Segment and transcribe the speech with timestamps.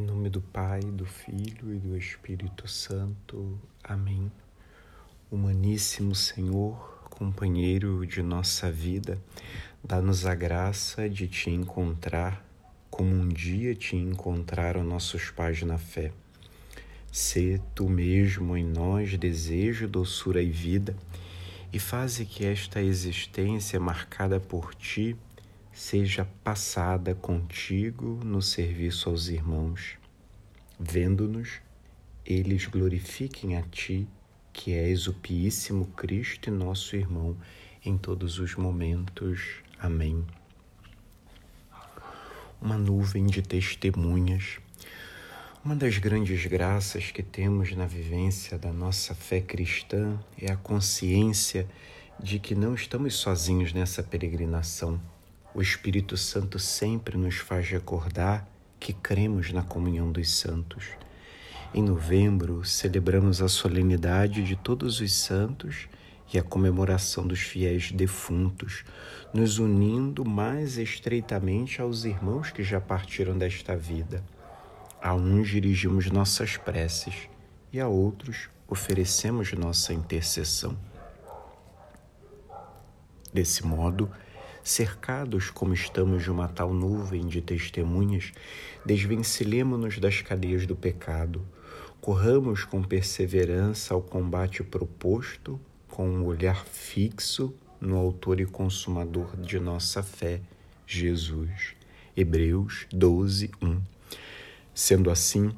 [0.00, 3.60] Em nome do Pai, do Filho e do Espírito Santo.
[3.84, 4.32] Amém.
[5.30, 9.20] Humaníssimo Senhor, companheiro de nossa vida,
[9.84, 12.42] dá-nos a graça de te encontrar
[12.90, 16.12] como um dia te encontraram nossos pais na fé.
[17.12, 20.96] Sê tu mesmo em nós desejo, doçura e vida,
[21.70, 25.14] e faze que esta existência marcada por ti
[25.72, 29.96] seja passada contigo no serviço aos irmãos.
[30.78, 31.60] Vendo-nos,
[32.26, 34.06] eles glorifiquem a ti,
[34.52, 37.36] que és o piíssimo Cristo e nosso irmão
[37.84, 39.62] em todos os momentos.
[39.78, 40.24] Amém.
[42.60, 44.58] Uma nuvem de testemunhas.
[45.64, 51.68] Uma das grandes graças que temos na vivência da nossa fé cristã é a consciência
[52.18, 55.00] de que não estamos sozinhos nessa peregrinação
[55.54, 58.46] o Espírito Santo sempre nos faz recordar
[58.78, 60.84] que cremos na comunhão dos santos.
[61.74, 65.88] Em novembro, celebramos a solenidade de todos os santos
[66.32, 68.84] e a comemoração dos fiéis defuntos,
[69.34, 74.24] nos unindo mais estreitamente aos irmãos que já partiram desta vida.
[75.02, 77.28] A uns dirigimos nossas preces
[77.72, 80.76] e a outros oferecemos nossa intercessão.
[83.32, 84.10] Desse modo,
[84.62, 88.32] cercados como estamos de uma tal nuvem de testemunhas,
[88.84, 91.42] desvencilhemo-nos das cadeias do pecado,
[92.00, 99.58] corramos com perseverança ao combate proposto, com um olhar fixo no Autor e Consumador de
[99.58, 100.40] nossa fé,
[100.86, 101.74] Jesus.
[102.16, 103.80] Hebreus 12, 1.
[104.74, 105.52] Sendo assim,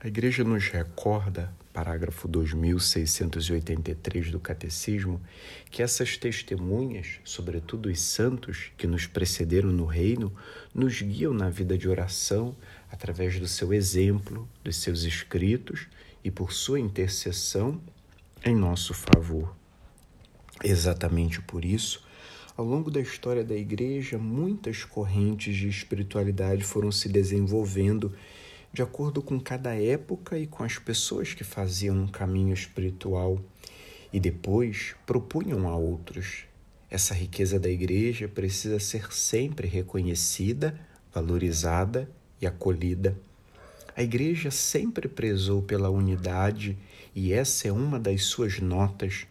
[0.00, 5.20] a Igreja nos recorda parágrafo 2683 do Catecismo,
[5.70, 10.34] que essas testemunhas, sobretudo os santos que nos precederam no reino,
[10.74, 12.56] nos guiam na vida de oração
[12.90, 15.86] através do seu exemplo, dos seus escritos
[16.24, 17.80] e por sua intercessão
[18.44, 19.54] em nosso favor.
[20.64, 22.04] Exatamente por isso,
[22.56, 28.12] ao longo da história da Igreja, muitas correntes de espiritualidade foram se desenvolvendo
[28.72, 33.40] de acordo com cada época e com as pessoas que faziam um caminho espiritual
[34.12, 36.44] e depois propunham a outros.
[36.90, 40.78] Essa riqueza da igreja precisa ser sempre reconhecida,
[41.12, 43.18] valorizada e acolhida.
[43.96, 46.78] A igreja sempre prezou pela unidade
[47.14, 49.26] e essa é uma das suas notas,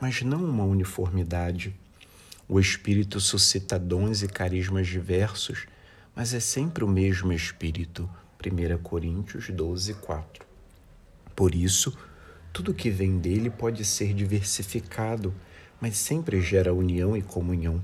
[0.00, 1.74] mas não uma uniformidade.
[2.48, 5.66] O Espírito suscita dons e carismas diversos,
[6.16, 10.46] mas é sempre o mesmo Espírito 1 Coríntios 12, 4.
[11.34, 11.96] Por isso,
[12.52, 15.34] tudo que vem dele pode ser diversificado,
[15.80, 17.82] mas sempre gera união e comunhão.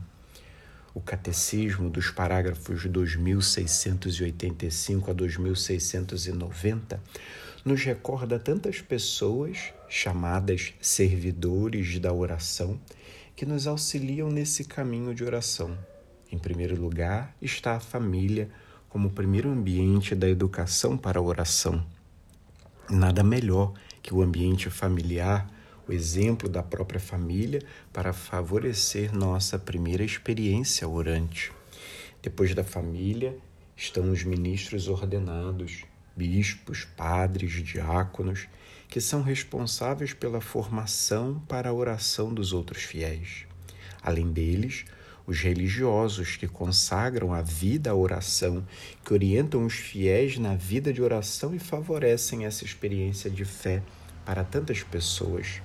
[0.95, 7.03] O catecismo dos parágrafos 2685 a 2690
[7.65, 12.81] nos recorda tantas pessoas chamadas servidores da oração
[13.35, 15.77] que nos auxiliam nesse caminho de oração.
[16.31, 18.49] Em primeiro lugar está a família,
[18.95, 21.85] como o primeiro ambiente da educação para a oração.
[22.89, 25.51] Nada melhor que o ambiente familiar,
[25.89, 27.61] o exemplo da própria família,
[27.93, 31.51] para favorecer nossa primeira experiência orante.
[32.23, 33.37] Depois da família
[33.77, 35.85] estão os ministros ordenados,
[36.15, 38.47] bispos, padres, diáconos,
[38.89, 43.45] que são responsáveis pela formação para a oração dos outros fiéis.
[44.01, 44.85] Além deles,
[45.27, 48.65] os religiosos que consagram a vida à oração,
[49.05, 53.83] que orientam os fiéis na vida de oração e favorecem essa experiência de fé
[54.25, 55.63] para tantas pessoas.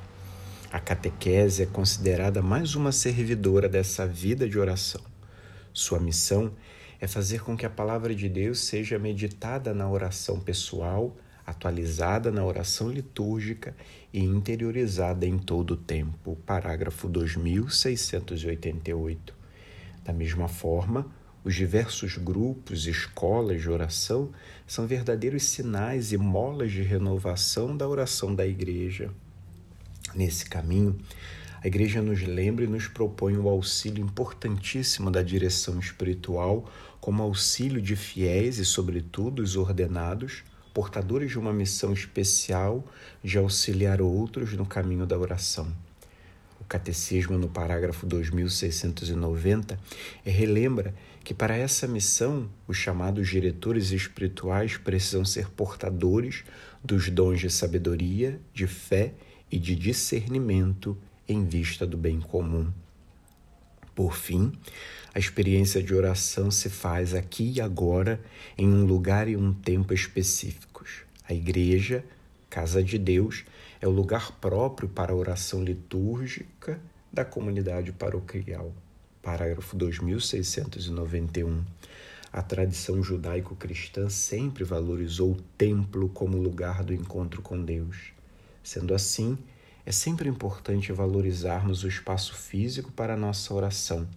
[0.72, 5.02] A catequese é considerada mais uma servidora dessa vida de oração.
[5.74, 6.54] Sua missão
[7.00, 12.46] é fazer com que a palavra de Deus seja meditada na oração pessoal, atualizada na
[12.46, 13.76] oração litúrgica
[14.14, 16.38] e interiorizada em todo o tempo.
[16.46, 19.39] Parágrafo 2688.
[20.10, 21.06] Da mesma forma,
[21.44, 24.32] os diversos grupos e escolas de oração
[24.66, 29.12] são verdadeiros sinais e molas de renovação da oração da Igreja.
[30.16, 30.98] Nesse caminho,
[31.62, 36.68] a Igreja nos lembra e nos propõe o auxílio importantíssimo da direção espiritual,
[37.00, 40.44] como auxílio de fiéis e, sobretudo, os ordenados,
[40.74, 42.84] portadores de uma missão especial
[43.24, 45.72] de auxiliar outros no caminho da oração.
[46.70, 49.80] Catecismo, no parágrafo 2690,
[50.24, 50.94] relembra
[51.24, 56.44] que para essa missão os chamados diretores espirituais precisam ser portadores
[56.84, 59.14] dos dons de sabedoria, de fé
[59.52, 60.96] e de discernimento
[61.28, 62.72] em vista do bem comum.
[63.96, 64.52] Por fim,
[65.14, 68.22] a experiência de oração se faz aqui e agora,
[68.56, 71.02] em um lugar e um tempo específicos.
[71.28, 72.06] A igreja,
[72.48, 73.44] casa de Deus,
[73.82, 76.80] é o lugar próprio para a oração litúrgica
[77.12, 78.74] da comunidade paroquial.
[79.22, 81.64] Parágrafo 2691.
[82.32, 88.12] A tradição judaico-cristã sempre valorizou o templo como lugar do encontro com Deus.
[88.62, 89.38] Sendo assim,
[89.86, 94.08] é sempre importante valorizarmos o espaço físico para a nossa oração.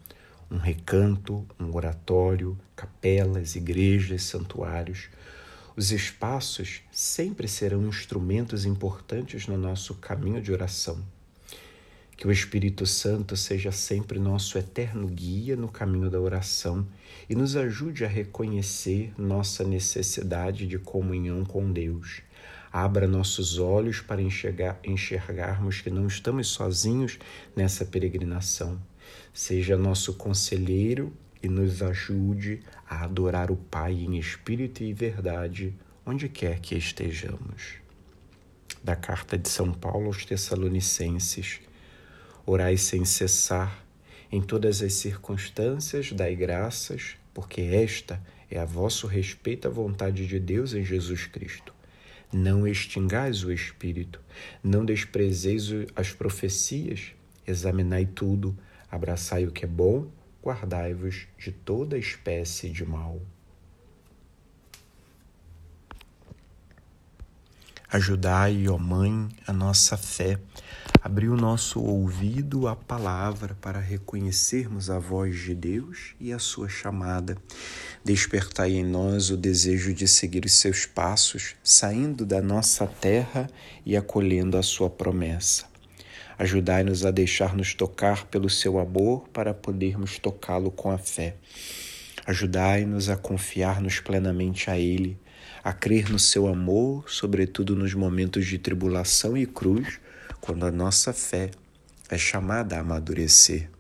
[0.50, 5.09] Um recanto, um oratório, capelas, igrejas, santuários.
[5.74, 11.02] Os espaços sempre serão instrumentos importantes no nosso caminho de oração.
[12.14, 16.86] Que o Espírito Santo seja sempre nosso eterno guia no caminho da oração
[17.28, 22.20] e nos ajude a reconhecer nossa necessidade de comunhão com Deus.
[22.70, 27.18] Abra nossos olhos para enxergar, enxergarmos que não estamos sozinhos
[27.56, 28.78] nessa peregrinação.
[29.32, 35.74] Seja nosso conselheiro e nos ajude a adorar o Pai em espírito e verdade,
[36.06, 37.74] onde quer que estejamos.
[38.82, 41.60] Da carta de São Paulo aos Tessalonicenses
[42.44, 43.84] Orai sem cessar,
[44.30, 50.40] em todas as circunstâncias dai graças, porque esta é a vosso respeito à vontade de
[50.40, 51.72] Deus em Jesus Cristo.
[52.32, 54.20] Não extingais o Espírito,
[54.60, 57.12] não desprezeis as profecias,
[57.46, 58.58] examinai tudo,
[58.90, 60.10] abraçai o que é bom,
[60.42, 63.20] guardai-vos de toda espécie de mal.
[67.92, 70.38] Ajudai, ó Mãe, a nossa fé,
[71.02, 76.70] abrir o nosso ouvido à palavra para reconhecermos a voz de Deus e a sua
[76.70, 77.36] chamada.
[78.02, 83.46] Despertai em nós o desejo de seguir os seus passos, saindo da nossa terra
[83.84, 85.71] e acolhendo a sua promessa.
[86.38, 91.37] Ajudai-nos a deixar-nos tocar pelo seu amor para podermos tocá-lo com a fé.
[92.26, 95.19] Ajudai-nos a confiar-nos plenamente a Ele
[95.62, 100.00] a crer no seu amor, sobretudo nos momentos de tribulação e cruz,
[100.40, 101.50] quando a nossa fé
[102.08, 103.70] é chamada a amadurecer.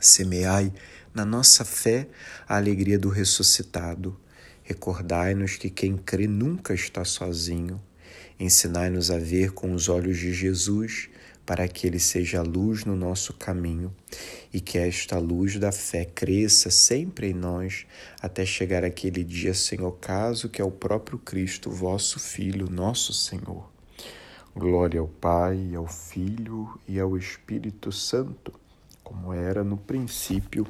[0.00, 0.72] Semeai
[1.14, 2.08] na nossa fé
[2.48, 4.18] a alegria do ressuscitado.
[4.62, 7.80] Recordai-nos que quem crê nunca está sozinho.
[8.40, 11.10] Ensinai-nos a ver com os olhos de Jesus
[11.46, 13.94] para que ele seja luz no nosso caminho
[14.52, 17.86] e que esta luz da fé cresça sempre em nós
[18.20, 23.70] até chegar aquele dia sem ocaso que é o próprio Cristo, vosso Filho, nosso Senhor.
[24.54, 28.52] Glória ao Pai, ao Filho e ao Espírito Santo,
[29.04, 30.66] como era no princípio,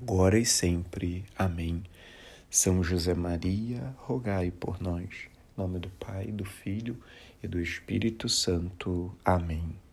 [0.00, 1.24] agora e sempre.
[1.38, 1.84] Amém.
[2.50, 5.08] São José Maria, rogai por nós.
[5.56, 6.96] Em nome do Pai, do Filho
[7.42, 9.14] e do Espírito Santo.
[9.24, 9.83] Amém.